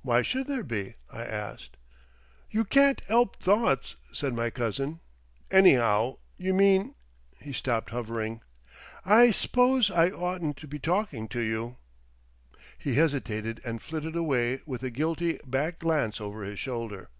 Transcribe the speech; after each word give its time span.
"Why 0.00 0.22
should 0.22 0.46
there 0.46 0.62
be?" 0.62 0.94
I 1.12 1.22
asked. 1.22 1.76
"You 2.50 2.64
can't 2.64 3.02
'elp 3.10 3.36
thoughts," 3.42 3.96
said 4.10 4.32
my 4.32 4.48
cousin, 4.48 5.00
"anyhow. 5.50 6.16
You 6.38 6.54
mean—" 6.54 6.94
He 7.42 7.52
stopped 7.52 7.90
hovering. 7.90 8.40
"I 9.04 9.32
s'pose 9.32 9.90
I 9.90 10.08
oughtn't 10.12 10.56
to 10.60 10.66
be 10.66 10.78
talking 10.78 11.28
to 11.28 11.40
you." 11.40 11.76
He 12.78 12.94
hesitated 12.94 13.60
and 13.62 13.82
flitted 13.82 14.16
away 14.16 14.62
with 14.64 14.82
a 14.82 14.88
guilty 14.88 15.38
back 15.44 15.80
glance 15.80 16.22
over 16.22 16.42
his 16.42 16.58
shoulder.... 16.58 17.10